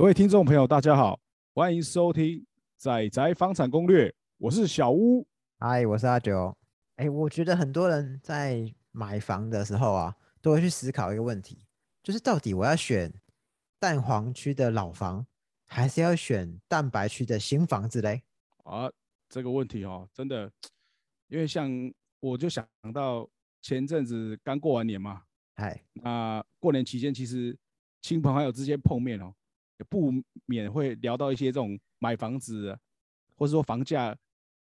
[0.00, 1.20] 各位听众朋友，大家好，
[1.52, 2.24] 欢迎收听
[2.78, 4.08] 《仔仔房产攻略》，
[4.38, 5.26] 我是小屋。
[5.58, 6.56] 嗨，我是阿九。
[6.96, 11.66] 哎，我觉得很多人在买房的时候啊，都会去思考一个问题，
[12.02, 13.12] 就是到底我要选
[13.78, 15.26] 蛋黄区的老房，
[15.66, 18.22] 还是要选蛋白区的新房子嘞？
[18.64, 18.90] 啊，
[19.28, 20.50] 这个问题哦，真的，
[21.28, 21.70] 因为像
[22.20, 23.28] 我就想到
[23.60, 25.24] 前阵子刚过完年嘛，
[25.56, 27.54] 嗨，那过年期间其实
[28.00, 29.34] 亲朋好友之间碰面哦。
[29.88, 30.12] 不
[30.46, 32.76] 免会聊到一些这种买房子，
[33.36, 34.16] 或者说房价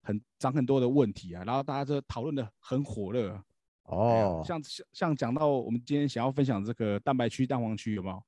[0.04, 3.40] 很涨很多的问题啊，然后大家就讨论的很火热
[3.84, 4.44] 哦。
[4.46, 8.24] 像像像讲到我们今天想要分享这个蛋白区、蛋黄区有没有？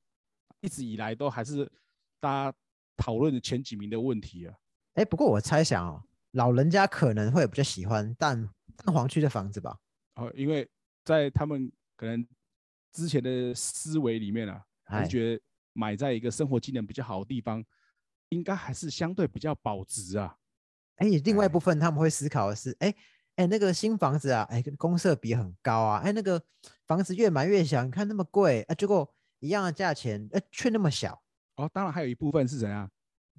[0.61, 1.71] 一直以来都还是
[2.19, 2.57] 大家
[2.95, 4.55] 讨论的前几名的问题啊。
[4.93, 9.77] 哎，不过我猜想哦，老人家可能会比较喜欢蛋蛋黄区的房子吧？
[10.15, 10.67] 哦，因为
[11.03, 12.27] 在他们可能
[12.91, 15.41] 之前的思维里面啊，还是觉得。
[15.77, 17.63] 买在一个生活机能比较好的地方，
[18.29, 20.35] 应该还是相对比较保值啊。
[20.95, 22.93] 哎，另外一部分他们会思考的是，哎
[23.35, 26.41] 哎，那个新房子啊，哎，公设比很高啊，哎，那个
[26.87, 29.07] 房子越买越小，你看那么贵，啊，结果
[29.39, 31.21] 一样的价钱，哎，却那么小。
[31.57, 32.89] 哦，当然还有一部分是怎样？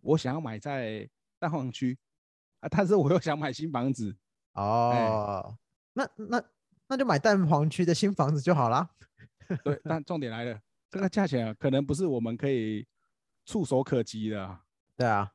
[0.01, 1.99] 我想要买在蛋黄区
[2.61, 4.17] 啊，但是我又想买新房子。
[4.55, 5.59] 哦，
[5.93, 6.45] 那那
[6.87, 8.89] 那就买蛋黄区的新房子就好了。
[9.65, 10.61] 对，但重点来了。
[10.91, 12.87] 这个价钱啊，可能不是我们可以
[13.45, 14.59] 触手可及的。
[14.97, 15.31] 对啊，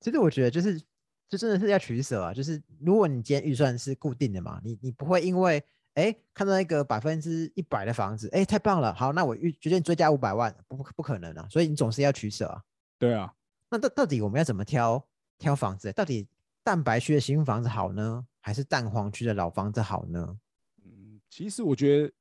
[0.00, 0.80] 其实我觉得就是，
[1.28, 2.34] 这真的是要取舍啊。
[2.34, 5.62] 就是如果你今天预算是固定的嘛，你你不会因为
[5.94, 11.46] 哎看到一个百分之一百的房子，哎太棒了，好，那我预决定追加五百万，不不可能啊。
[11.48, 12.62] 所以你总是要取舍啊。
[12.98, 13.32] 对啊，
[13.70, 15.06] 那到到底我们要怎么挑
[15.38, 15.92] 挑房子？
[15.92, 16.26] 到底
[16.64, 20.38] 蛋白区的新房子好呢，还是蛋黄区的老房子好呢？
[20.84, 22.12] 嗯，其实我觉得，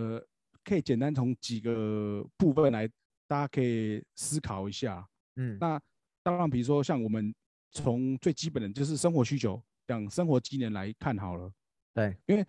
[0.00, 0.26] 呃。
[0.64, 2.88] 可以简单从几个部分来，
[3.26, 5.06] 大家可以思考一下。
[5.36, 5.80] 嗯，那
[6.22, 7.34] 当然，比如说像我们
[7.70, 11.52] 从最基本的就是生活需求，讲生活机能来看好了。
[11.92, 12.46] 对，因为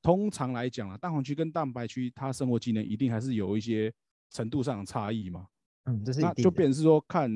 [0.00, 3.92] 通常来讲啊，蛋黄区跟蛋白区，它生活机能一定还是有一些
[4.30, 5.46] 程度上的差异嘛。
[5.84, 7.30] 嗯，这是那就变成是说，看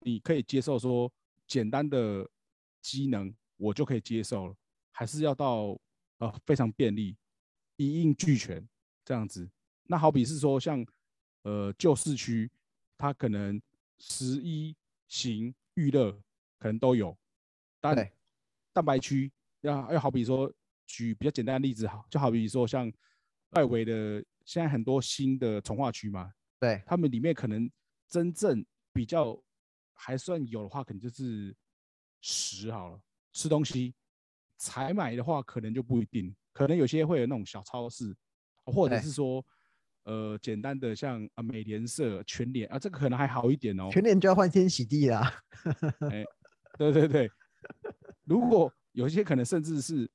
[0.00, 1.10] 你可以接受说
[1.46, 2.28] 简单的
[2.80, 4.54] 机能，我就可以接受了，
[4.92, 5.78] 还是要到
[6.18, 7.16] 呃非常便利，
[7.76, 8.66] 一应俱全
[9.04, 9.48] 这样子。
[9.86, 10.84] 那好比是说，像
[11.42, 12.50] 呃旧市区，
[12.96, 13.60] 它可能
[13.98, 14.74] 十一
[15.08, 16.10] 型娱乐
[16.58, 17.16] 可能都有，
[17.80, 17.94] 但
[18.72, 19.30] 蛋白区
[19.60, 20.50] 要要好比说，
[20.86, 22.90] 举比较简单的例子好，就好比说像
[23.50, 27.70] 外围的现在很多新的从化区嘛，对，他们里面可能
[28.08, 29.38] 真正比较
[29.92, 31.54] 还算有的话，可能就是
[32.22, 33.00] 十好了，
[33.34, 33.94] 吃东西
[34.56, 38.16] 采买的话，可能就不一定，可能有些会有那种小超市，
[38.64, 39.44] 或者是说。
[40.04, 43.88] 呃，简单的像啊美联社、全联啊，这个可能还好一点哦。
[43.90, 45.32] 全联就要欢天喜地啦。
[46.10, 46.24] 哎，
[46.78, 47.30] 对对对，
[48.24, 50.10] 如果有一些可能甚至是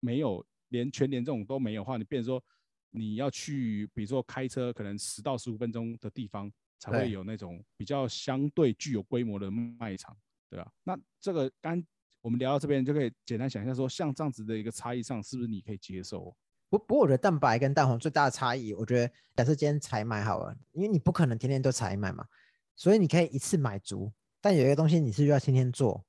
[0.00, 2.42] 没有连全联这种都没有的话，你变说
[2.90, 10.16] 你要去，比如说开车可能十到十五分钟的地方才会有那种比较相对具有规模的卖场，
[10.48, 10.70] 对吧？
[10.84, 11.82] 那这个刚
[12.20, 16.34] 我们聊到这边就可以简单想一下，说像这样子的一个差异上，是不是你可以接受？
[16.70, 22.26] 不不过我觉得蛋白跟蛋黄最大的差异，我觉得假设今天采买好了，因为你不可能天天都采买嘛，
[22.74, 24.12] 所以你可以一次买足。
[24.40, 26.04] 但有一个东西你是要天天做，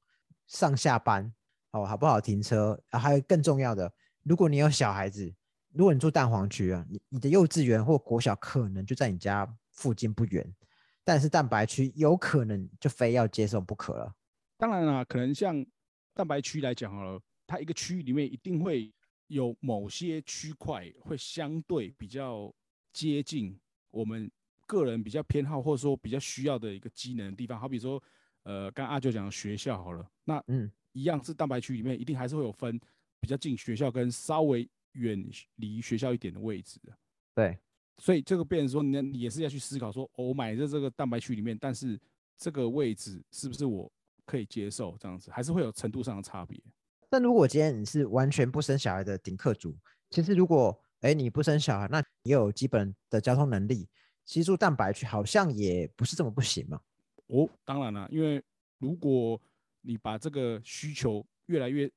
[0.47, 1.31] 上下班
[1.71, 2.99] 哦，好不好停车啊？
[2.99, 3.93] 还有更重要的，
[4.23, 5.31] 如果你有小孩子，
[5.71, 10.51] 如果你住蛋黄区啊，你你的幼稚园或国小可能就在你家附近不远，
[11.03, 14.15] 但是蛋白区有可能就非要接受不可了。
[14.57, 15.63] 当然了，可能像
[16.15, 18.91] 蛋白区来讲好了，它一个区域里面一定会。
[19.27, 22.53] 有某些区块会相对比较
[22.93, 23.57] 接近
[23.91, 24.29] 我们
[24.65, 28.01] 个人比较偏好或者说比较需要的一个机能的地方，好比说，
[28.43, 32.79] 呃，刚阿九讲学校好了，那嗯，一样是蛋白区里面一定还是会有分
[33.19, 36.97] 比较近学校跟稍微远离学校一点的位置的。
[37.33, 37.57] 对，
[37.97, 41.99] 所以这个变成说，你你也是要去思考说，我买在这个蛋白区里面，但是
[42.37, 43.91] 这个位置是不是我
[44.25, 44.95] 可以接受？
[44.99, 46.59] 这样子还是会有程度上的差别。
[47.15, 49.73] 但如果今天你是完全不生小孩的顶客族，
[50.09, 53.87] 其实如果哎你不生小孩，那你有基本的交通能力，
[54.25, 56.77] 吸住蛋白去好像也不是这么不行嘛。
[57.27, 58.43] 哦，当然了，因为
[58.79, 59.39] 如果
[59.79, 61.89] 你把这个需求越来越，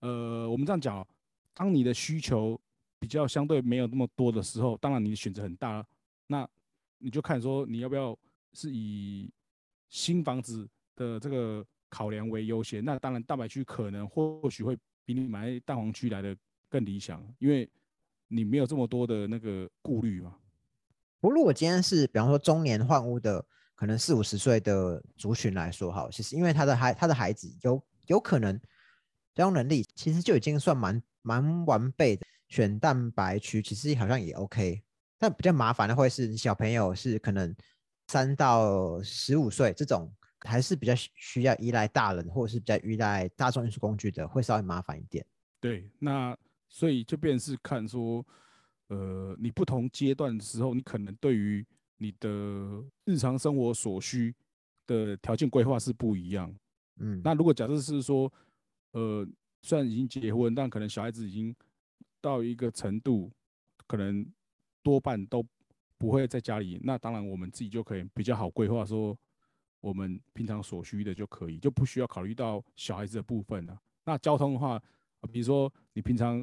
[0.00, 1.06] 呃，我们这样讲，
[1.52, 2.58] 当你的需求
[2.98, 5.84] 比较相对没有那么多的时候，当然你的选择很大了，
[6.26, 6.48] 那
[6.96, 8.18] 你就看说你要不要
[8.54, 9.30] 是以
[9.90, 11.62] 新房子的这个。
[11.92, 14.74] 考量为优先，那当然蛋白区可能或许会
[15.04, 16.34] 比你买蛋黄区来的
[16.70, 17.68] 更理想，因为
[18.28, 20.34] 你没有这么多的那个顾虑嘛。
[21.20, 23.44] 不，如果今天是比方说中年换屋的
[23.74, 28.58] 可能四五十岁的族群来说，好，其实因为他的孩他的孩子有有可能
[29.34, 34.82] 交通能力其实就已经算蛮蛮完备的，选蛋白区其实好像也 OK，
[35.18, 37.54] 但比较麻烦的会是小朋友是可能
[38.08, 40.10] 三到十五岁这种，
[40.44, 45.24] 还是比较需要依赖大人或者是比较依赖大众运输工具的，会稍微麻烦一点。
[45.60, 46.36] 对，那
[46.68, 48.26] 所以就变是看说，
[48.88, 51.64] 呃，你不同阶段的时候，你可能对于
[51.98, 52.28] 你的
[53.04, 54.34] 日常生活所需
[54.86, 56.52] 的条件规划是不一样。
[56.96, 58.32] 嗯，那如果假设是说，
[58.90, 59.26] 呃，
[59.62, 61.54] 虽然已经结婚，但可能小孩子已经
[62.20, 63.30] 到一个程度，
[63.86, 64.26] 可能
[64.82, 65.46] 多半都
[65.96, 66.80] 不会在家里。
[66.82, 69.16] 那当然，我们自己就可以比较好规划，说
[69.82, 73.78] 我们平常所需的就可以，就不需要考虑到小孩子的部分了。
[74.06, 74.82] 那交通的话，
[75.30, 76.42] 比如说你平常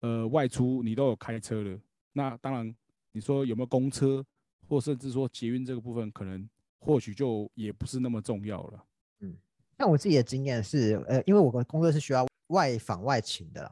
[0.00, 1.80] 呃外出你都有开车了，
[2.12, 2.74] 那当然
[3.12, 4.22] 你说有没有公车？
[4.68, 6.48] 或甚至说捷运这个部分，可能
[6.78, 8.84] 或许就也不是那么重要了。
[9.20, 9.36] 嗯，
[9.76, 13.66] 那我自己的经验是，呃，因为我的工作是需要外访外勤的，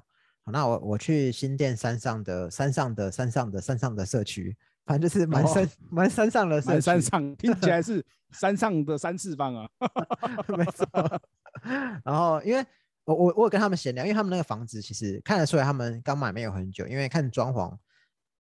[0.44, 4.54] 好，那我我去新店山上的山上的山上的山上的社区，
[4.84, 9.70] 反正就是蛮山蛮山上的，蛮山上，听起来是山上的三次方啊，
[10.56, 11.20] 没错。
[12.04, 12.64] 然后因为
[13.04, 17.76] 我我我有跟他们闲聊，因为他们那个房子其实看得出来他们刚买没有很久，因为看装潢。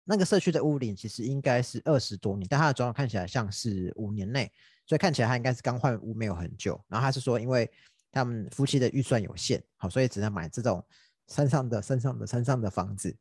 [0.05, 4.51] 那个社区的屋龄其实应该是二十多年，但它的装潢看起来像是五年内，
[4.85, 6.79] 所以看起来他应该是刚换屋没有很久。
[6.89, 7.71] 然后他是说，因为
[8.11, 10.85] 他们夫妻的预算有限，好，所以只能买这种
[11.29, 13.17] 山上的、山上的、山上的房子。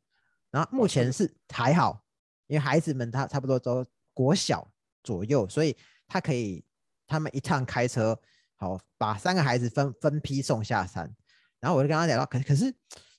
[0.50, 2.02] 然后目前是还好，
[2.48, 4.68] 因为孩子们他差不多都国小
[5.04, 5.76] 左右，所以
[6.12, 6.62] 他可以
[7.06, 8.14] 他们一趟开车，
[8.56, 11.10] 好把三个孩子分分批送下山。
[11.58, 12.70] 然后我就跟他讲到，可可是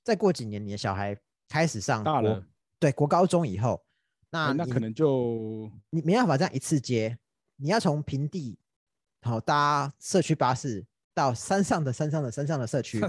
[0.04, 1.18] 再过几年，你的小孩
[1.50, 2.46] 开始上大了。
[2.78, 3.84] 对，国高中以后，
[4.30, 7.18] 那那可能就你没办法这样一次接，
[7.56, 8.60] 你要从平地
[9.24, 10.86] 好搭社区巴士
[11.16, 13.02] 到山上的山上的山上的社区，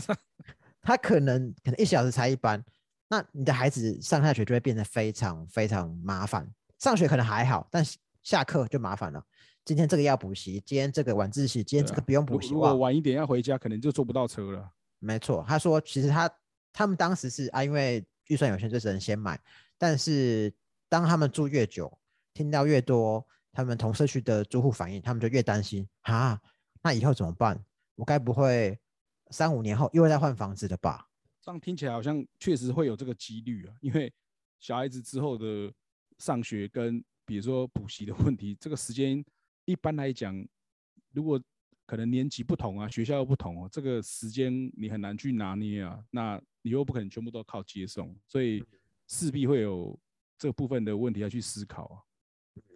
[0.81, 2.65] 他可能可能一小时才一班，
[3.09, 6.51] 那你的孩子上下学就会变得非常非常麻烦。
[6.79, 7.85] 上学可能还好，但
[8.23, 9.23] 下课就麻烦了。
[9.65, 12.53] 今天这个要补习，今天这个晚自习，今天这个不用补习。
[12.53, 14.71] 如果晚一点要回家，可能就坐不到车了。
[14.99, 16.31] 没错，他说其实他
[16.73, 19.41] 他们当时是啊，因为预算有限，就只能先买。
[19.79, 20.53] 但是
[20.89, 21.99] 当他们住越久，
[22.35, 26.39] 听到越多他们同社区的住户反映，他们就越担心啊，
[26.83, 27.59] 那以后怎么办？
[27.95, 28.79] 我该不会
[29.31, 31.09] 三五年后又会再换房子的吧？
[31.41, 34.13] 这样听起来好像确实会有这个几率啊，因为
[34.61, 35.73] 小孩子之后的
[36.19, 39.25] 上学跟比如说补习的问题，这个时间
[39.65, 40.35] 一般来讲，
[41.13, 41.41] 如果
[41.87, 45.99] 可能年级不同啊，学校又不同哦，这个时间你很难去拿捏啊。
[46.11, 48.65] 那你又不可能全部都靠接送，所以。
[49.07, 50.01] 势必会有
[50.39, 51.97] 这部分的问题要去思考啊。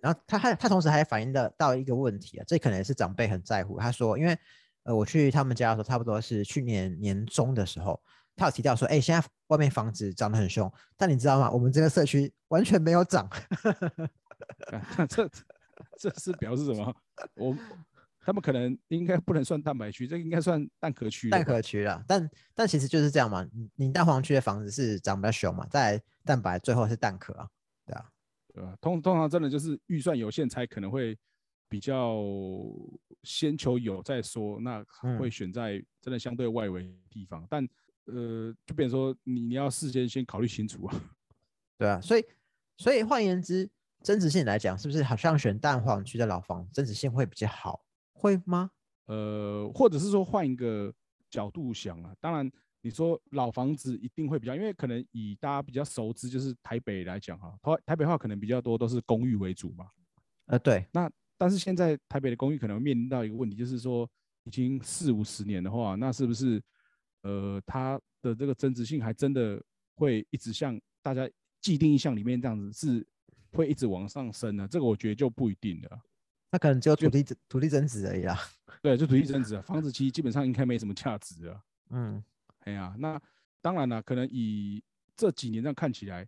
[0.02, 3.78] 然后他还他同时还反映的到一个问题啊，这可能也是长辈很在乎。
[3.78, 4.38] 他说，因为
[4.82, 7.98] 呃我去他们家的时候，差不多是去年年中的时候，
[8.36, 11.50] 他有提到说，哎，现在外面房子涨得很凶，但你知道吗？
[11.50, 13.26] 我们这个社区完全没有涨。
[15.08, 15.30] 这
[15.98, 16.94] 这是表示什么？
[17.36, 17.56] 我。
[18.20, 21.30] 他们可能应该不能算蛋白区，这应该算蛋壳区。
[21.30, 23.42] 蛋壳区了，但但其实就是这样嘛。
[23.54, 27.48] 你你蛋黄区的房子是长比较凶嘛，在蛋白最后是蛋壳啊，
[27.86, 28.10] 对啊，
[28.52, 28.76] 对吧？
[28.82, 31.16] 通通常真的就是预算有限才可能会
[31.70, 32.22] 比较
[33.22, 34.84] 先求有再说，那
[35.18, 37.46] 会选在真的相对外围地方。
[37.48, 37.66] 但
[38.04, 41.00] 呃，就比如说你你要事先先考虑清楚啊，
[41.78, 41.98] 对啊。
[42.02, 42.26] 所以
[42.76, 43.70] 所以换言之，
[44.02, 47.84] 增值性来讲，是不是好像选蛋黄区的老房增值性会比较好？
[48.12, 48.70] 会吗？
[49.06, 50.92] 呃，或者是说换一个
[51.30, 52.50] 角度想啊，当然
[52.80, 59.86] 你说老房子一定会比较，因为可能以大家比较熟知，就是台北来讲哈，台台北话可能比较多都是公寓为主嘛。
[60.46, 60.86] 呃，对。
[60.92, 64.08] 那但是现在台北的公寓可能面临到一个问题，就是说
[64.44, 66.62] 已经四五十年的话，那是不是
[67.22, 69.62] 呃它的这个增值性还真的
[69.94, 71.28] 会一直像大家
[71.60, 73.06] 既定印象里面这样子，是
[73.52, 74.68] 会一直往上升呢？
[74.70, 76.00] 这个我觉得就不一定了。
[76.50, 78.38] 那可能只有土地土地增值而已啦。
[78.80, 81.62] 对，就土地增值啊，房子其实基本上应该没什么价值啊。
[81.90, 82.22] 嗯，
[82.60, 83.20] 哎呀，那
[83.60, 84.82] 当然了，可能以
[85.16, 86.26] 这几年这样看起来，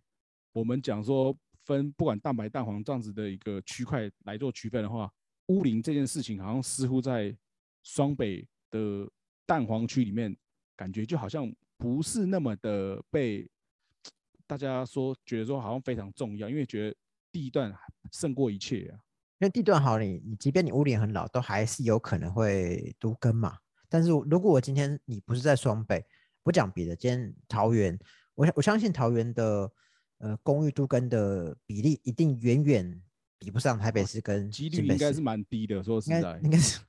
[0.51, 5.11] 我们讲说分不管蛋白蛋黄这样子的一个区块来做区分的话，
[5.47, 7.35] 乌林这件事情好像似乎在
[7.83, 9.09] 双北的
[9.45, 10.35] 蛋黄区里面，
[10.75, 13.49] 感觉就好像不是那么的被
[14.45, 16.95] 大家说觉得说好像非常重要，因为觉得
[17.31, 17.73] 地段
[18.11, 18.99] 胜过一切啊。
[19.39, 23.57] 因为地段好，你你即便你屋龄很老，都还是有可能会独根嘛。
[23.89, 26.05] 但是如果我今天你不是在双北，
[26.43, 27.97] 不讲别的，今天桃园，
[28.35, 29.71] 我我相信桃园的
[30.19, 33.01] 呃公寓都根的比例一定远远
[33.39, 35.83] 比不上台北市跟几率应该是蛮低的。
[35.83, 36.79] 说实在，应该是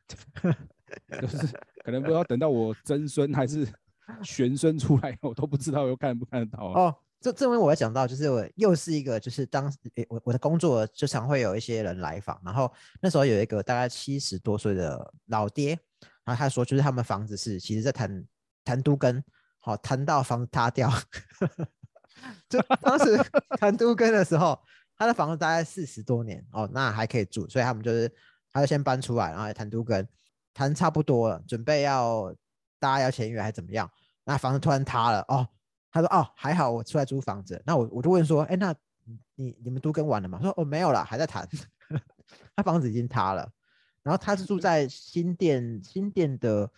[1.23, 1.39] 就是
[1.83, 3.67] 可能不知道等到我曾孙还是
[4.23, 6.83] 玄孙出来，我都不知道又看不看得到啊。
[6.83, 6.97] 哦。
[7.23, 15.79] 这这边我要讲到，就是我又是一个，就是当时我我的工作就常会有一些人来访，然后那时候有一个大概七十多岁的老爹，
[16.25, 18.25] 然后他说就是他们房子是其实在谈
[18.65, 19.23] 谈都根，
[19.61, 20.91] 好谈到房子塌掉，
[22.51, 23.17] 就当时
[23.61, 24.59] 谈都根的时候，
[24.99, 28.13] 他的房子大概四十多年哦，那还可以住，所以他们就是
[28.53, 30.07] 他就先搬出来，然后谈都根，
[30.53, 32.35] 谈差不多了，准备要
[32.81, 33.89] 大家要签约还怎么样，
[34.25, 35.47] 那房子突然塌了哦。
[35.93, 38.75] 他说：“哦，还好我出来租房子。”那我我就问说：“哎，那
[39.35, 41.47] 你你们都跟完了吗？”说：“哦，没有了，还在谈。
[42.57, 43.49] 他房子已经塌了。
[44.03, 46.69] 然后他是住在新店，新店的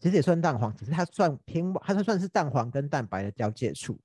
[0.00, 4.00] 其实也算蛋黄，只是他算偏，他算算是蛋黄跟蛋白的交界处。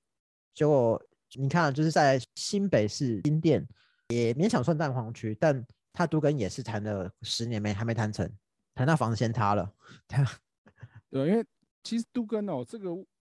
[0.54, 3.66] 结果你看，就是在新北市新店，
[4.08, 8.30] 也勉强算蛋黄区，但他都跟也是谈了十年没还没谈成，
[8.74, 9.72] 谈到房子先塌了。
[11.10, 11.44] 对，因为
[11.82, 12.90] 其实都跟哦这个。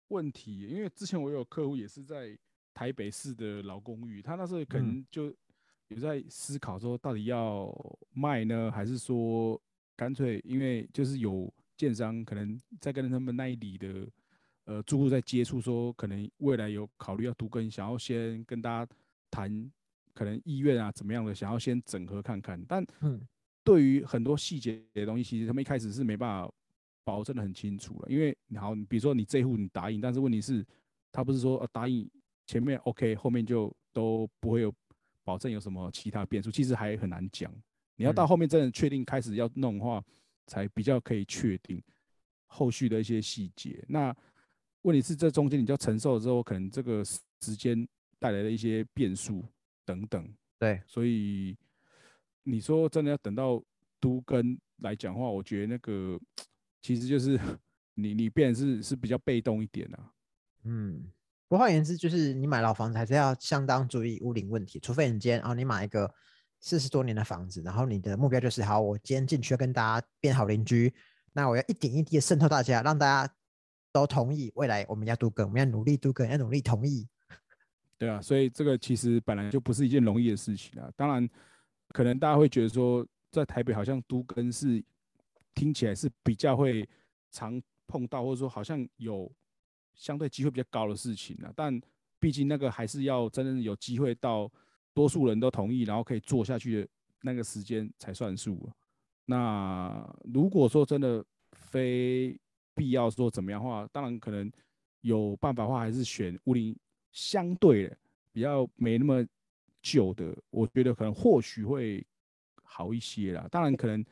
[0.09, 2.37] 问题，因为之前我有客户也是在
[2.73, 5.33] 台北市的老公寓，他那时候可能就
[5.89, 7.73] 有在思考说，到底要
[8.11, 9.61] 卖呢，还是说
[9.95, 14.07] 干脆因为就是有建商可能在跟他们那一里的
[14.65, 18.91] 呃住户在接触，说可能未来有考虑要独根，想要先跟大家
[19.31, 19.71] 谈
[20.13, 22.63] 可能意愿啊怎么样的，想要先整合看看。
[22.65, 22.85] 但
[23.63, 26.53] 对于很多细节的东西，其实他们一开始是没办法。
[27.07, 30.65] 保证的很清楚了，因为好，你比如说你这一户你答应，但是问题是，
[31.09, 32.05] 他不是说呃答应
[32.45, 34.73] 前面 OK，后面就都不会有
[35.23, 37.49] 保证有什么其他变数，其实还很难讲。
[37.95, 40.03] 你要到后面真的确定开始要弄的话，
[40.47, 41.81] 才比较可以确定
[42.47, 43.81] 后续的一些细节。
[43.87, 44.13] 那
[44.81, 47.87] 问题是这中间你就要承受之后，可能这个时间
[48.19, 49.45] 带来的一些变数
[49.85, 50.29] 等等。
[50.59, 51.55] 对，所以
[52.43, 53.63] 你说真的要等到
[53.97, 56.19] 都跟来讲话，我觉得那个。
[56.87, 57.37] 其实就是
[57.95, 60.09] 你你变是是比较被动一点啊，
[60.63, 61.03] 嗯，
[61.49, 66.09] 不换言之就是你买老房子还是要相当注意屋龄问题，除非你今天哦你买一个
[66.61, 70.93] 四十多年的房子，然后你的目标就是好，我今天进去要跟大家变好邻居，
[71.33, 73.33] 那我要一点一滴的渗透大家，让大家
[73.91, 77.05] 都同意未来我们要都更，我们要努力都更，要努力同意。
[77.97, 80.89] 对啊，所以这个其实本来就不是一件容易的事情啊。
[80.95, 81.29] 当然，
[81.89, 84.81] 可能大家会觉得说在台北好像都更是。
[85.57, 86.87] 听起来是比较会
[87.31, 89.29] 常碰到，或者说好像有
[89.95, 91.51] 相对机会比较高的事情啊。
[91.55, 91.81] 但
[92.19, 94.51] 毕竟那个还是要真正有机会到
[94.93, 96.87] 多数人都同意，然后可以做下去的
[97.21, 98.69] 那个时间才算数。
[99.25, 102.39] 那如果说真的非
[102.75, 104.51] 必要说怎么样话，当然可能
[105.01, 106.77] 有办法的话，还是选屋龄
[107.11, 107.97] 相对的
[108.31, 109.25] 比较没那么
[109.81, 112.05] 久的，我觉得可能或许会
[112.61, 113.47] 好一些啦。
[113.49, 114.05] 当然可能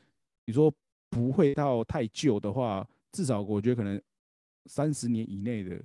[0.44, 0.74] 你说。
[1.08, 4.00] 不会到太旧的话，至少我觉得可能
[4.66, 5.82] 三十年以内的，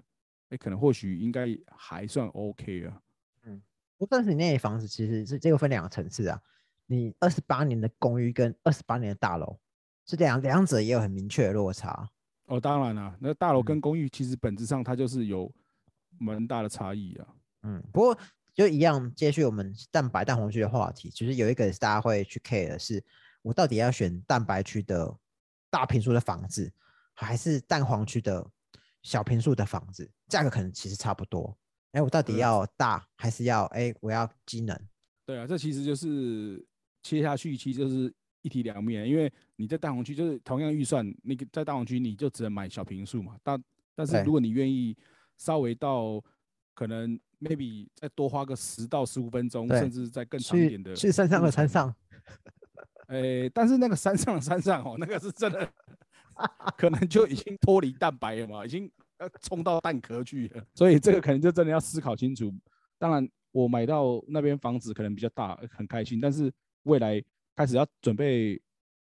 [0.50, 3.02] 哎，可能或许应该还算 OK 啊。
[3.44, 3.62] 嗯，
[3.98, 6.42] 不三十年内的房子其实是这个分两个层次啊。
[6.88, 9.58] 你二十八年的公寓跟二十八年的大楼，
[10.06, 12.10] 是两两者也有很明确的落差。
[12.48, 15.50] 哦，当然了，那大楼跟公寓其实本质上它就是有
[16.18, 17.28] 蛮大的差异啊。
[17.64, 18.18] 嗯，不过
[18.54, 23.02] 就一样，接续我们蛋白蛋黄区的话题，其实有一个大家会去 care 的是。
[23.42, 25.18] 我到底要选蛋白区的
[25.70, 26.72] 大平数的房子，
[27.14, 28.46] 还是蛋黄区的
[29.04, 30.10] 小平数的房子？
[30.28, 31.58] 价格可能其实差不多。
[31.92, 34.80] 哎，我到底要大还是要哎我要机能？
[35.26, 36.66] 对啊，这其实就是
[37.04, 39.08] 切下去，其实就是一体两面。
[39.08, 43.36] 因为你在蛋黄区就是同样预算，那个在蛋黄区你就只能买小平数嘛。
[43.44, 43.62] 但
[43.96, 44.96] 但是如果你愿意
[45.38, 46.24] 稍微到
[46.74, 51.94] 可能 maybe 再多花个十到十五分钟，甚至再更长一点的去山上的山上。
[53.12, 55.70] 诶，但是那个山上山上哦，那个是真的，
[56.78, 58.90] 可能就已经脱离蛋白了嘛，已经
[59.20, 62.50] 要冲到蛋壳去了，所以这个可能就真的要思考清楚。
[62.98, 66.50] 当然，我买到那边房子可能比较大，很开心，但是
[66.84, 67.22] 未来
[67.54, 68.62] 开始要准备，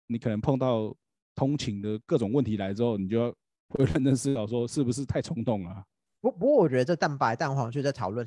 [0.09, 0.95] 你可能碰到
[1.35, 3.35] 通勤的各种问题来之后，你就要
[3.69, 5.83] 会认真思考说，是不是太冲动了？
[6.21, 8.27] 不不过，我觉得这蛋白蛋黄就在讨论，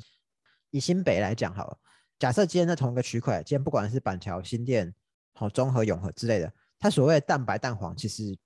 [0.72, 1.78] 以新北来讲好了，
[2.18, 4.92] 假设今天在同一个区块，今天不管是板桥新店。
[5.34, 8.36] 好，综合、永和之类的，它所谓的蛋白、蛋黄其实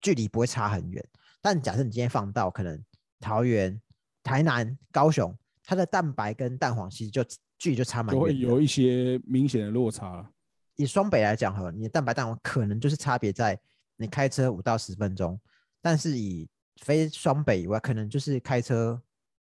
[0.00, 1.04] 距离不会差很远。
[1.40, 2.82] 但假设你今天放到可能
[3.18, 3.80] 桃园、
[4.22, 7.24] 台南、高雄，它的蛋白跟蛋黄其实就
[7.58, 10.30] 距离就差蛮远，会有一些明显的落差。
[10.76, 13.58] 以双北来讲，哈，你的蛋白、蛋黄可能就是差别在
[13.96, 15.38] 你开车五到十分钟，
[15.82, 19.00] 但是以非双北以外，可能就是开车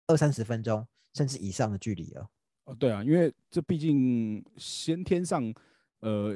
[0.08, 2.30] 二三十分钟甚至以上的距离了。
[2.64, 5.54] 哦，对啊，因为这毕竟先天上，
[6.00, 6.36] 呃，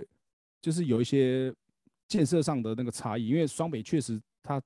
[0.62, 1.54] 就是有一些
[2.08, 3.28] 建设上的那个差异。
[3.28, 4.62] 因为双北确实它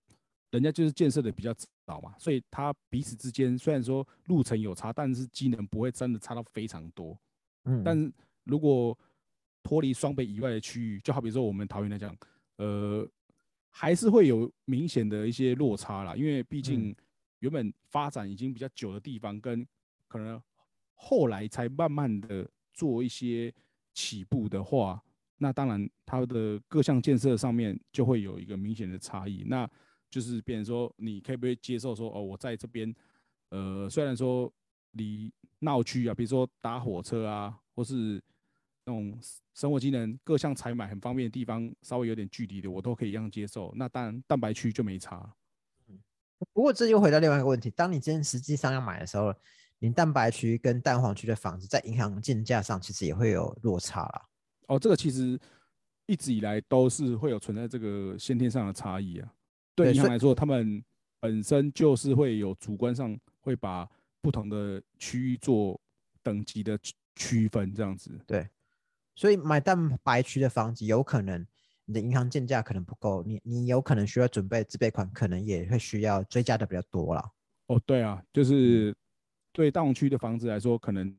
[0.51, 1.53] 人家就是建设的比较
[1.85, 7.17] 早嘛，所以它彼此之间虽然说路程有差，但是机能不会真的差到非常多。
[7.65, 8.97] 嗯，但如果
[9.63, 12.15] 脱离双北以外的区域，就好比说我们桃园来讲，
[12.57, 13.07] 呃，
[13.69, 16.15] 还是会有明显的一些落差啦。
[16.15, 16.95] 因为毕竟
[17.39, 19.65] 原本发展已经比较久的地方，跟
[20.07, 20.41] 可能
[20.93, 23.53] 后来才慢慢的做一些
[23.93, 25.01] 起步的话，
[25.43, 29.43] 那当然它的各项建设上面就会有一个明显的差异。
[29.45, 29.69] 那
[30.09, 32.95] 就是变成说，你可以不可以接受说，哦，我在这边，
[33.49, 34.49] 呃，虽然说
[34.91, 38.23] 离闹区啊，比如说搭火车啊，或是
[38.85, 39.19] 那种
[39.53, 43.73] 生活机能各项采买很方便的地方，稍微有点距离的，我都可以一样接受。
[43.75, 45.29] 那当然蛋白区就没差。
[46.53, 49.33] 不过这又回到另外一个问题，当你今天实际上要买的时候，
[49.79, 54.25] 你蛋白区跟蛋黄区的房子在银行竞价上其实也会有落差啦。
[54.67, 55.39] 哦，这个其实
[56.05, 59.33] 一直以来都是会有存在这个先天上的差异啊。
[59.75, 60.83] 对银行来说，他们
[61.19, 63.89] 本身就是会有主观上会把
[64.21, 65.79] 不同的区域做
[66.21, 66.77] 等级的
[67.15, 68.11] 区分，这样子。
[68.27, 68.47] 对，
[69.15, 71.45] 所以买蛋白区的房子，有可能
[71.85, 77.31] 你的银行建价可能不够，你你有可能需要准备自备款，可能也会需要追加的比较多了。
[77.67, 78.95] 哦，对啊，就是
[79.51, 81.15] 对大红区的房子来说，可能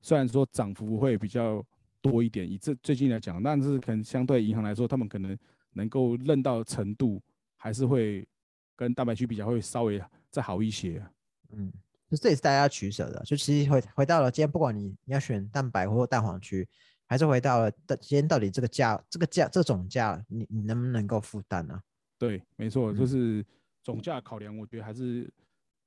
[0.00, 1.64] 虽然说涨幅会比较
[2.02, 5.38] 多一点，以这最近来讲，但是可能相对银行来说，他们可能
[5.72, 7.22] 能够认到程度。
[7.62, 8.26] 还是会
[8.74, 11.06] 跟蛋白区比较会稍微再好一些，
[11.52, 11.70] 嗯，
[12.08, 13.22] 就这也是大家取舍的。
[13.22, 16.66] 就其实回回到了今天，不管你你要选蛋白或蛋黄区，
[17.04, 21.78] 还是回到了今天到底这个价、这个价、这总价，你你能不能够负担呢？
[22.18, 23.44] 对，没错，就是
[23.82, 25.30] 总价考量，我觉得还是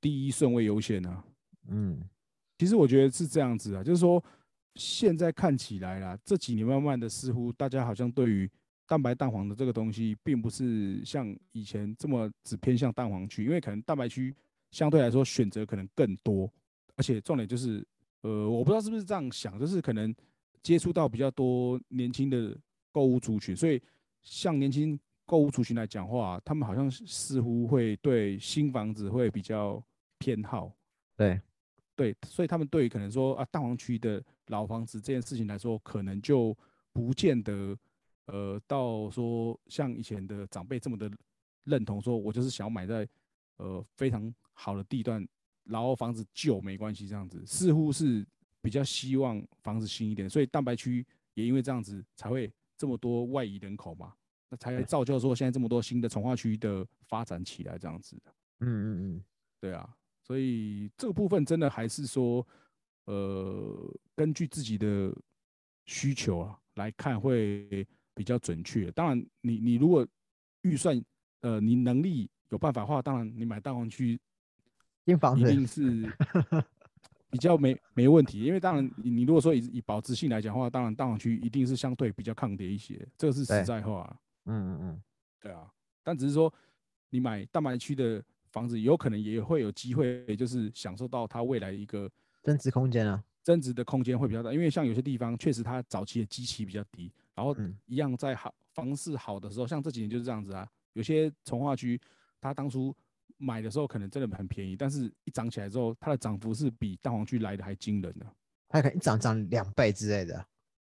[0.00, 1.24] 第一顺位优先啊。
[1.66, 2.00] 嗯，
[2.56, 4.24] 其实我觉得是这样子啊，就是说
[4.74, 8.50] 现在看起来啦，这几年慢慢的似乎大家好像对于
[8.86, 14.34] 蛋白蛋黄的这个东西，并不是像以前这么只偏向蛋黄区，因为可能蛋白区
[14.70, 16.52] 相对来说选择可能更多，
[16.96, 17.86] 而且重点就是，
[18.22, 20.14] 呃，我不知道是不是这样想，就是可能
[20.62, 22.56] 接触到比较多年轻的
[22.90, 23.80] 购物族群，所以
[24.22, 29.82] 像年轻购物族群来讲话，他们好像似乎会对新房子会比较
[30.18, 30.70] 偏好，
[31.16, 31.40] 对，
[31.96, 36.56] 对，所以他们对于可能说啊蛋黄区的老房子这件事情来说，可能就
[36.92, 37.76] 不见得。
[38.26, 41.12] 呃，到说像以前的长辈这么的
[41.64, 43.06] 认同，说我就是想要买在
[43.58, 45.28] 呃非常好的地段，
[45.64, 48.26] 然后房子旧没关系这样子，似乎是
[48.62, 54.14] 比较希望房子新一点，所以蛋白区也因为这样子才会这么多外移人口嘛，
[54.48, 58.32] 那才造就说现在这么多新的从化区的发展起来这样子的。
[58.60, 59.24] 嗯嗯嗯，
[59.60, 62.44] 对啊，所以这个部分真的还是说，
[63.04, 65.14] 呃，根据自己的
[65.84, 67.86] 需求啊来看会。
[68.16, 70.06] 比较准确，当然，你你如果
[70.62, 71.04] 预算，
[71.40, 74.16] 呃，你能力有办法的话，当然你买大黄区，
[75.04, 76.08] 新房子一定是
[77.28, 84.16] 比较没没问题，因为当然你你如果说以以保值性来讲的话，当然大黄区一定是相对比较抗跌一些，这个是实在话。
[84.44, 85.02] 嗯嗯嗯，
[85.40, 85.68] 对啊，
[86.04, 86.54] 但只是说
[87.10, 92.08] 你买蛋白区的房子，有可能也会有机会，就是享受到它未来一个
[92.44, 97.12] 增值空间啊，增值的空间会比较大，因为像有些地方确实它早期的基期比较低。
[97.34, 97.52] 然后
[97.86, 100.64] 一样在好房市好的时候，像这几年就是这样子啊。
[100.92, 102.00] 有些从化区，
[102.40, 102.94] 它当初
[103.36, 108.26] 买的时候可能真的很便宜，但是一涨起来之后，它的涨幅是比蛋黄区来的还惊人的。
[108.68, 110.38] 它可能一涨涨两倍之类的，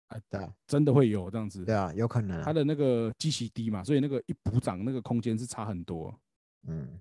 [0.07, 1.63] 啊，对，真的会有这样子。
[1.63, 2.41] 对啊，有可能。
[2.41, 6.11] 它的那个基期低嘛，所以那个一补涨那个空间是差很多。
[6.67, 6.99] 嗯，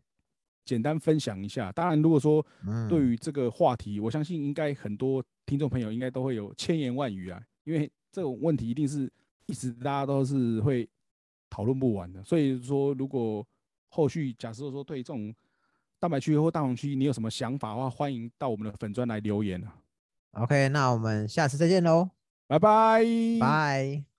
[0.70, 1.72] 简单分享一下。
[1.72, 2.44] 当然，如果说
[2.88, 9.10] 对于这个话题，我相信应该很多听众朋友应该都会有千言万语啊，因为这种问题一定是。
[9.46, 10.88] 一直大家都是会
[11.48, 13.44] 讨论不完的，所以说如果
[13.88, 15.34] 后续假设说对这种
[15.98, 19.74] 蛋白区或大黄区你有什么想法的话，欢迎到我们的粉砖来留言啊。
[20.34, 22.10] OK，那我们下次再见喽，
[22.46, 23.04] 拜拜，
[23.40, 24.09] 拜。